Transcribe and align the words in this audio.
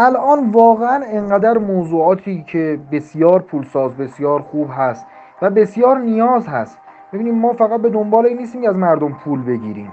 الان 0.00 0.50
واقعا 0.50 1.04
انقدر 1.06 1.58
موضوعاتی 1.58 2.42
که 2.42 2.80
بسیار 2.92 3.42
پولساز 3.42 3.96
بسیار 3.96 4.42
خوب 4.42 4.68
هست 4.72 5.06
و 5.42 5.50
بسیار 5.50 5.98
نیاز 5.98 6.48
هست. 6.48 6.78
ببینیم 7.12 7.34
ما 7.34 7.52
فقط 7.52 7.80
به 7.80 7.90
دنبال 7.90 8.26
این 8.26 8.38
نیستیم 8.38 8.62
که 8.62 8.68
از 8.68 8.78
مردم 8.78 9.12
پول 9.12 9.42
بگیریم. 9.42 9.92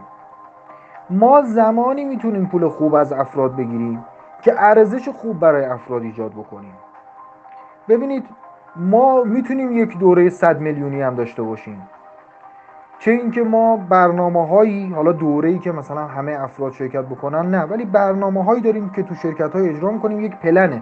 ما 1.09 1.41
زمانی 1.41 2.05
می‌تونیم 2.05 2.45
پول 2.45 2.67
خوب 2.69 2.95
از 2.95 3.13
افراد 3.13 3.55
بگیریم 3.55 4.05
که 4.41 4.53
ارزش 4.57 5.09
خوب 5.09 5.39
برای 5.39 5.65
افراد 5.65 6.01
ایجاد 6.01 6.31
بکنیم. 6.31 6.73
ببینید 7.89 8.25
ما 8.75 9.23
می‌تونیم 9.23 9.77
یک 9.77 9.97
دوره 9.97 10.29
صد 10.29 10.59
میلیونی 10.59 11.01
هم 11.01 11.15
داشته 11.15 11.43
باشیم. 11.43 11.81
چه 12.99 13.11
اینکه 13.11 13.43
ما 13.43 13.77
برنامه 13.77 14.47
هایی 14.47 14.93
حالا 14.93 15.11
دوره 15.11 15.49
ای 15.49 15.59
که 15.59 15.71
مثلا 15.71 16.07
همه 16.07 16.31
افراد 16.31 16.71
شرکت 16.71 17.05
بکنن 17.05 17.51
نه 17.51 17.61
ولی 17.61 17.85
برنامه 17.85 18.43
هایی 18.43 18.61
داریم 18.61 18.89
که 18.89 19.03
تو 19.03 19.15
شرکت 19.15 19.53
های 19.53 19.69
اجرا 19.69 19.91
می‌کنیم. 19.91 20.19
یک 20.19 20.35
پلنه. 20.35 20.81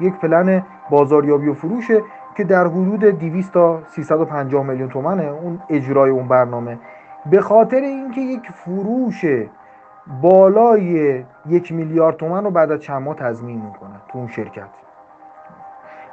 یک 0.00 0.14
پلن 0.14 0.62
بازاریابی 0.90 1.48
و 1.48 1.54
فروشه 1.54 2.02
که 2.36 2.44
در 2.44 2.66
حدود 2.66 3.04
200 3.04 3.52
تا 3.52 3.82
350 3.86 4.66
میلیون 4.66 4.88
تومنه 4.88 5.24
اون 5.24 5.62
اجرای 5.68 6.10
اون 6.10 6.28
برنامه. 6.28 6.78
به 7.26 7.40
خاطر 7.40 7.80
اینکه 7.80 8.20
یک 8.20 8.50
فروش 8.50 9.24
بالای 10.22 11.24
یک 11.46 11.72
میلیارد 11.72 12.16
تومن 12.16 12.44
رو 12.44 12.50
بعد 12.50 12.72
از 12.72 12.80
چند 12.80 13.02
ماه 13.02 13.14
تضمین 13.14 13.60
می‌کنه 13.60 13.94
تو 14.08 14.18
اون 14.18 14.28
شرکت. 14.28 14.68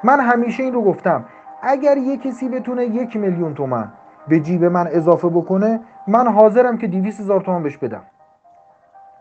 من 0.03 0.19
همیشه 0.19 0.63
این 0.63 0.73
رو 0.73 0.81
گفتم. 0.81 1.25
اگر 1.61 1.97
یک 1.97 2.23
کسی 2.23 2.49
بتونه 2.49 2.85
یک 2.85 3.17
میلیون 3.17 3.53
تومن 3.53 3.91
به 4.29 4.39
جیب 4.39 4.65
من 4.65 4.87
اضافه 4.87 5.29
بکنه 5.29 5.79
من 6.07 6.27
حاضرم 6.27 6.77
که 6.77 6.87
200 6.87 7.19
هزار 7.19 7.41
تومان 7.41 7.63
بهش 7.63 7.77
بدم. 7.77 8.01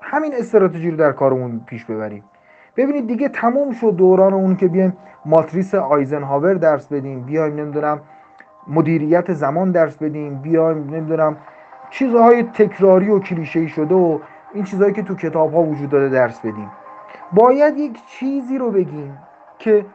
همین 0.03 0.35
استراتژی 0.35 0.91
رو 0.91 0.97
در 0.97 1.13
کارمون 1.13 1.61
پیش 1.67 1.85
ببریم. 1.85 2.25
ببینید 2.77 3.07
دیگه 3.07 3.29
تموم 3.29 3.73
شد 3.73 3.91
دوران 3.91 4.35
اون 4.35 4.57
که 4.57 4.69
بیایم 4.69 4.97
ماتریس 5.27 5.75
آیزنهاور 5.75 6.55
درس 6.55 6.89
بدیم 6.89 7.21
بیایم 7.23 7.55
نمی‌دونم 7.55 8.01
مدیریت 8.69 9.33
زمان 9.33 9.71
درس 9.71 9.97
بدیم 9.97 10.35
بیایم 10.35 10.79
نمی‌دونم 10.79 11.37
چیزهای 11.91 12.43
تکراری 12.43 13.11
و 13.11 13.19
کلیشه 13.19 13.67
شده 13.67 13.95
و 13.95 14.19
این 14.55 14.65
چیزهایی 14.65 14.93
که 14.93 15.03
تو 15.03 15.15
کتاب 15.15 15.55
ها 15.55 15.63
وجود 15.63 15.91
داره 15.91 16.09
درس 16.09 16.41
بدیم. 16.41 16.71
باید 17.33 17.79
یک 17.79 18.07
چیزی 18.07 18.59
رو 18.59 18.71
بگیم 18.71 19.19
که 19.59 19.87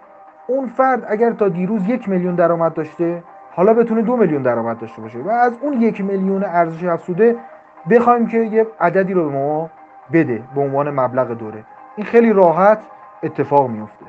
اون 0.48 0.67
فرد 0.67 1.05
اگر 1.08 1.31
تا 1.31 1.50
دیروز 1.50 1.88
یک 1.88 2.09
میلیون 2.09 2.36
درآمد 2.36 2.73
داشته 2.73 3.23
حالا 3.55 3.73
بتونه 3.73 4.01
دو 4.01 4.17
میلیون 4.17 4.41
درآمد 4.41 4.79
داشته 4.79 5.01
باشه 5.01 5.19
و 5.19 5.29
از 5.29 5.53
اون 5.61 5.81
یک 5.81 6.01
میلیون 6.01 6.43
ارزش 6.43 6.83
افزوده 6.83 7.35
بخوایم 7.89 8.27
که 8.27 8.37
یه 8.37 8.67
عددی 8.79 9.13
رو 9.13 9.29
به 9.29 9.37
ما 9.37 9.69
بده 10.13 10.43
به 10.55 10.61
عنوان 10.61 10.89
مبلغ 10.89 11.31
دوره. 11.31 11.63
این 11.95 12.05
خیلی 12.05 12.33
راحت 12.33 12.79
اتفاق 13.23 13.69
میفته 13.69 14.02